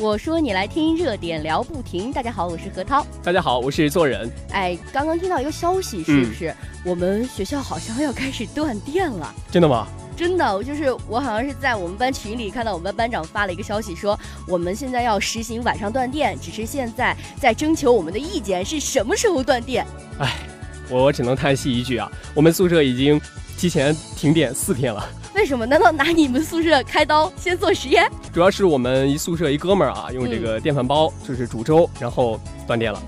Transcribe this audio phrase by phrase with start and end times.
[0.00, 2.10] 我说你来听热点聊不停。
[2.10, 3.06] 大家好，我是何涛。
[3.22, 4.30] 大家好，我是做人。
[4.50, 6.54] 哎，刚刚听到一个消息，是不是
[6.86, 9.34] 我们学校好像要开始断电了？
[9.50, 9.86] 真的吗？
[10.16, 14.18] 真的，就是我好像是在我们班群里看到我们班班长发了一个消息，说
[14.48, 19.86] 我们现在要实行晚上断电，只是现在在征求我们的意见，是什么时候断电？
[20.18, 20.34] 哎，
[20.90, 23.20] 我只能叹息一句啊，我们宿舍已经
[23.56, 25.08] 提前停电四天了。
[25.34, 25.64] 为什么？
[25.64, 28.10] 难道拿你们宿舍开刀先做实验？
[28.32, 33.00] 主要是我们一宿舍一哥们儿啊，用这个电饭煲就是煮粥，然后断电了。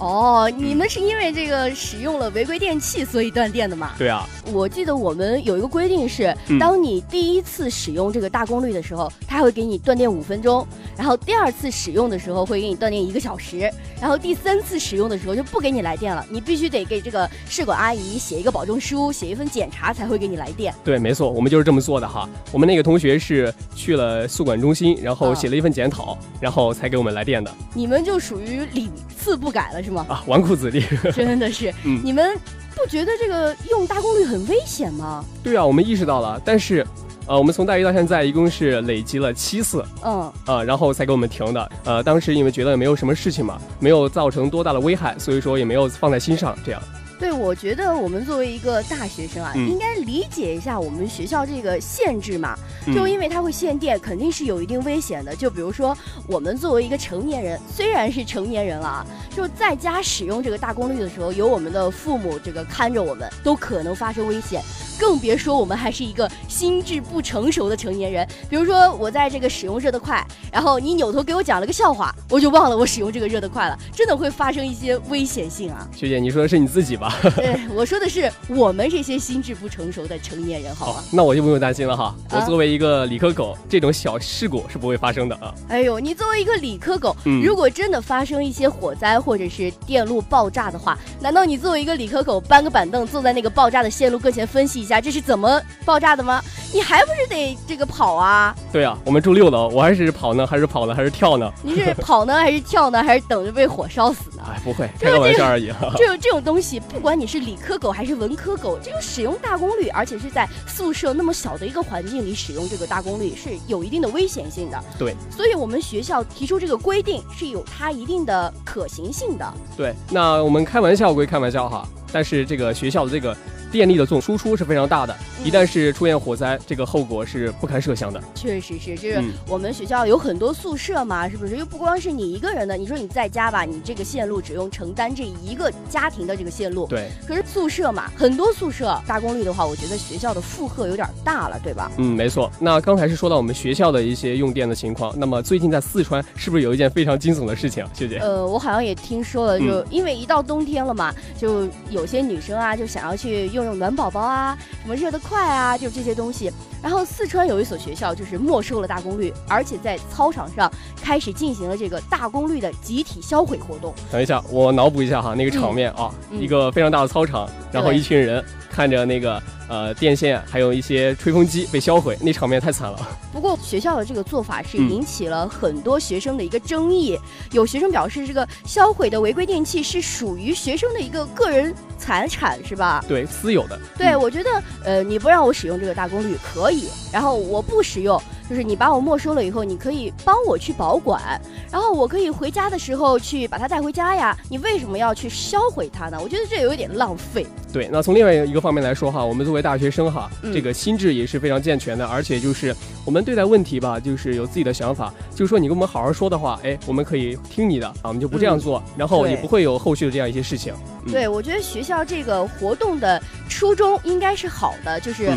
[0.00, 3.90] 哦，你们是因为这个使用了违规电器，所以断电的吗？
[3.98, 10.64] 对啊，我记得我们有一个规定是，当你第一次使用这个大功率的时候，它会给你断电五分钟；
[10.96, 13.68] 然后第二次使用的时候会给你断电一个小时；
[14.00, 20.74] 然后第三次使用的时候就不给你来电了，你必须得给这个试管阿姨写一个保证书，写一份检查才会给你来电。
[20.82, 22.26] 对，没错，我们就是这么做的哈。
[22.50, 27.54] 我们那个同学是去了宿管中心，然后写了一份检讨，然后才给我们来电的。
[27.74, 28.88] 你们就属于屡
[29.20, 30.06] 次不改了是吗？
[30.08, 30.82] 啊，纨绔子弟。
[31.14, 32.36] 真的是，嗯你们
[32.74, 35.24] 不觉得这个用大功率很危险吗？
[35.42, 36.84] 对啊，我们意识到了，但是，
[37.26, 41.70] 呃，我们从大一到现在一共是累积了七次，嗯，呃，然后才给我们停的。
[41.84, 46.82] 呃，当时因为觉得没有什么事情嘛，没有造成多大的危害，所以说也没有放在心上，这样。
[47.20, 52.56] 对，我觉得我们作为一个大学生啊，应该理解一下我们学校这个限制嘛。
[52.94, 55.36] 就因为它会限电，肯定是有一定危险的。
[55.36, 55.94] 就比如说，
[56.26, 64.62] 我们作为一个成年人，虽然是成年人了啊，就在家使用这个大功率的时候，有我们的父母这个看着我们，都可能发生危险。
[65.00, 68.28] 更别说我们还是一个心智不成熟的成年人。
[68.50, 75.88] 比如说，我在这个使用热得快，然后你扭头给我讲了个笑话，我就忘了我使用这个热得快了，真的会发生一些危险性啊！
[75.96, 77.18] 学姐，你说的是你自己吧？
[77.34, 81.02] 对，我说的是我们这些心智不成熟的成年人，好吧？
[81.10, 82.14] 那我就不用担心了哈。
[82.30, 85.54] 我作为一个理科狗，这种小事故是不会发生的啊。
[85.68, 95.60] 哎呦，你作为一个理科狗，如果真的发生一些火灾或者是电路爆炸的话，难道你作为一个理科狗，搬个板凳坐在那个爆炸的线路跟前分析一下这是怎么？
[95.84, 96.42] 爆炸的吗？
[96.72, 98.54] 你还不是得这个跑啊？
[98.72, 101.52] 对啊，我们住六楼，我还是跑呢，还是跑呢，还是跳呢？
[101.64, 104.44] 你是跑呢，还是跳呢，还是等着被火烧死呢？
[104.48, 105.72] 哎，不会，开个玩笑而已。
[105.96, 114.80] 这种这种东西，不管你是理科狗还是文科狗，这个使用大功率，而且是在宿舍那么小的一个环境里使用这个大功率，是有一定的危险性的。
[114.96, 119.54] 对，所以我们学校提出这个规定是有它一定的可行性的。
[119.76, 123.36] 对，那我们开玩笑归开玩笑哈，但是这个学校的这个。
[123.70, 128.20] 电力的这种输出是非常大的，一旦是出现火灾，这个后果是不堪设想的。
[128.34, 131.56] 确实是，就是我们学校有很多宿舍嘛，是不是？
[131.56, 136.86] 又不光是你一个人的，你说你在家吧，你这个线路只用承担这一个家庭的这个线路。
[136.86, 137.08] 对。
[137.26, 141.90] 可是宿舍嘛，很多宿舍大功率的话，我觉得学校的负荷有点大了，对吧？
[141.98, 142.50] 嗯，没错。
[142.58, 148.18] 那刚才是说到我们学校的一些用电的情况，那么最近在四川是不是有一件非常惊悚的事情，学姐？
[148.18, 153.59] 呃，我好像也听说了，就因为一到冬天了嘛，就有些女生啊，就想要去用。
[153.64, 156.50] 用用暖宝宝啊，什么热得快啊，就这些东西。
[156.82, 160.70] 然后四川有一所学校就是没收了大功率，而且在操场上
[161.02, 163.94] 开始进行了这个大功率的集体销毁活动。
[164.10, 168.44] 等一下，我脑补一下哈，那个场面啊，一个非常大的操场，然后一群人。
[168.72, 172.96] 看着那个呃电线，还有一些吹风机被销毁，那场面太惨了。
[173.32, 177.18] 不过学校的这个做法是引起了很多学生的一个争议。
[177.50, 183.04] 有学生表示，这个销毁的违规电器是属于学生的一个个人财产，是吧？
[183.08, 183.78] 对，私有的。
[183.98, 188.20] 对，我觉得呃，你不让我使用这个大功率可以，然后我不使用。
[188.50, 191.40] 就是你把我没收了以后，你可以帮我去保管，
[191.70, 194.36] 然后我可以回家的时候去把它带回家呀。
[194.48, 196.18] 你为什么要去销毁它呢？
[196.20, 197.46] 我觉得这有一点浪费。
[197.72, 202.74] 对，那从另外一个方面来说哈，我们作为大学生哈，这个心智也是非常健全的，而且就是
[203.04, 205.14] 我们对待问题吧，就是有自己的想法。
[205.30, 210.74] 就是说你跟我们好好说的话，哎，我们可以听你的啊，我们就不这样做，然后也不会有后续的这样一些事情。
[211.08, 215.30] 对，我觉得学校这个活动的初衷应该是好的，就是。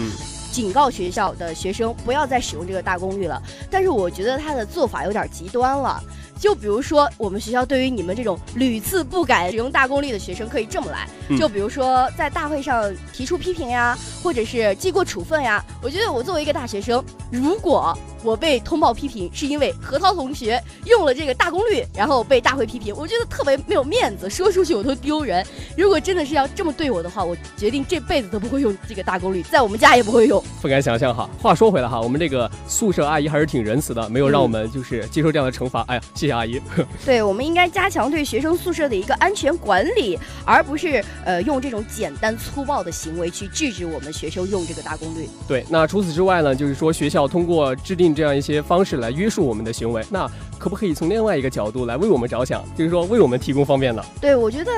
[0.54, 3.42] 警告学校的学生不要再使用这个大功率了，
[3.72, 6.00] 但是我觉得他的做法有点极端了。
[6.40, 11.08] 就比如说，我们学校对于你们这种屡次不改使用大功率的学生，可以这么来。
[11.38, 15.64] 就比如说，在大会上提出批评呀，或者是记过处分呀。
[15.82, 17.04] 我觉得我作为一个大学生，
[17.34, 25.44] 如果我被通报批评是因为何涛同学用了这个大功率，然后被大会批评，我觉得特别没有面子，说出去我都丢人。
[25.76, 30.42] 如果真的是要这么对我的话，我决定这辈子都不会用这个大功率，在我们家也不会用。
[30.62, 31.28] 不敢想象哈。
[31.42, 35.82] 话说回来哈，我们这个宿舍阿姨还是挺仁慈的，没有让我们就是接受这样的惩罚。
[35.88, 36.34] 哎呀，谢谢。
[36.34, 36.62] 阿姨，
[37.04, 45.28] 对，我们应该加强对学生宿舍的一个安全管理，而不是呃用这种简单粗暴的行为去制止我们学生用这个大功率。
[45.48, 50.30] 对，那除此之外呢，就是说学校校通过制定这样一些方式来约束我们的行为，那
[50.60, 54.04] 可不可以从另外一个角度来为我们着想，就是说为我们提供方便呢？
[54.20, 54.72] 对，我觉得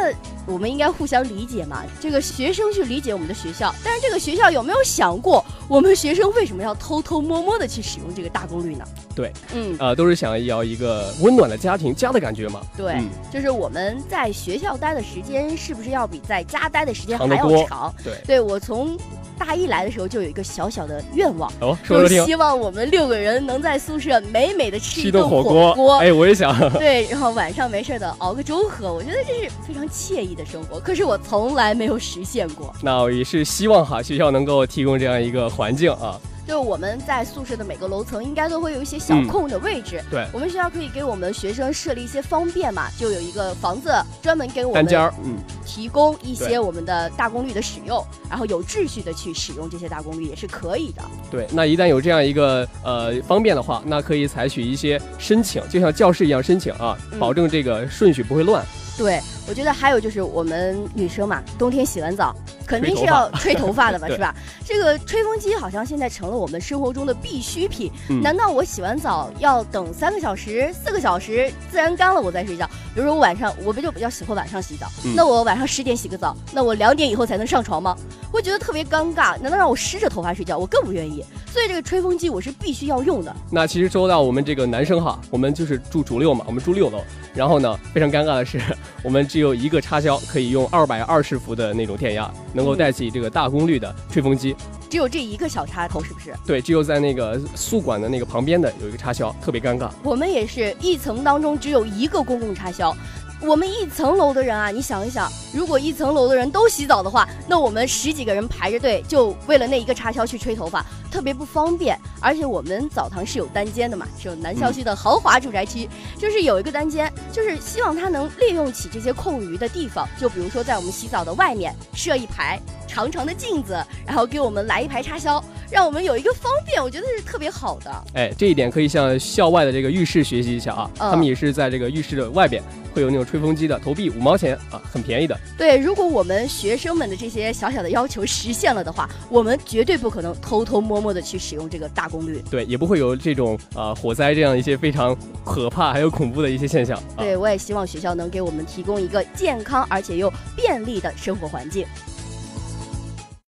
[0.46, 1.84] 我们应该互相理解嘛。
[2.00, 8.86] 这个学生去理解我们的学校，但是这个学校有没有想过，我们学生为什么要偷偷摸摸的去使用这个大功率呢？
[9.16, 12.62] 对，嗯，呃，都是想要一个温暖的家庭，家的感觉嘛。
[12.78, 13.02] 对，
[13.32, 17.94] 就是我们在学校待的时间是不是要比在家待的时间还要长？
[18.04, 18.98] 对，对我从。
[19.38, 25.98] 大一来的时候就有一个小小的愿望，哦，就希望我们六个人能在宿舍美美的吃一顿火锅。
[26.00, 26.56] 哎，我也想。
[26.80, 30.80] 对，然后晚上没事的熬个粥喝，我觉得这是非常惬意的生活。
[30.80, 32.74] 可是我从来没有实现过。
[32.82, 36.20] 那我也是希望哈，学校能够提供这样一个环境啊。
[36.48, 44.86] 就我们在宿舍的每个楼层应该都会有一些小空的位置，对，我们学校可以给我们学生设立一些方便嘛，就有一个房子专门给我们
[45.24, 45.38] 嗯。
[45.66, 51.02] 提供一些我们的大功率的使用，然后有秩序的去使用这些大功率也是可以的。
[51.30, 58.64] 对，那一旦有这样一个呃方便的话，那可以采取一些申请，就像教室一样申请啊，保证这个顺序不会乱。
[58.98, 64.34] 对，我觉得还有就是我们女生嘛，冬天洗完澡肯定是要吹头发的吧， 是吧？
[64.66, 67.92] 这个吹风机好像现在成了我们生活中的必需品。
[68.24, 72.66] 难道我洗完澡要等三个小时、四个小时自然干了我再睡觉？
[72.94, 77.96] 比如说我晚上，我不就比较喜欢晚上洗澡，那我晚上十点洗个澡，那我两点以后才能上床吗？
[78.32, 79.38] 会觉得特别尴尬。
[79.40, 80.58] 难道让我湿着头发睡觉？
[80.58, 81.24] 我更不愿意。
[81.54, 83.34] 所以这个吹风机我是必须要用的。
[83.50, 87.02] 那其实说到我们这个男生哈，我们就是住主六嘛，我们住六楼，
[87.34, 88.60] 然后呢，非常尴尬的是。
[89.04, 94.56] 我们只有一个插销，可以用二百二十伏的那种电压，能够带起这个大功率的吹风机。
[94.90, 96.34] 只有这一个小插头，是不是？
[96.48, 99.90] 对，只有在那个宿管的那个旁边的有一个插销，特别尴尬。
[100.04, 102.96] 我们也是一层当中只有一个公共插销。
[103.42, 112.00] 我们一层楼的人啊，你想一想，如果一层楼的人都洗澡的话，那我们十几个人排着队，就为了那一个插销去吹头发，特别不方便。
[112.20, 115.88] 而且我们澡堂是有单间的嘛，是有南校区的豪华住宅区，
[116.18, 123.78] 就是有一个单间，就是希望它能利用起这些空余的地方，就比如说在我们洗澡的外面设一排长长的镜子，
[124.08, 128.04] 然后给我们来一排插销，让我们有一个方便，我觉得是特别好的。
[128.14, 132.62] 哎，这一点可以向校外的这个浴室学习一下啊，他们也是在这个浴室的外边。
[132.94, 135.38] 会有那种吹风机的，投币五毛钱啊，很便宜的。
[135.58, 142.42] 对，如果我们学生们的这些小小的要求实现了的话，我们绝对不可能偷偷摸摸的去使用这个大功率。
[142.50, 145.14] 对，也不会有这种啊火灾这样一些非常
[145.44, 146.98] 可怕还有恐怖的一些现象。
[147.18, 151.86] 对，我也希望学校能给我们提供一个健康而且又便利的生活环境。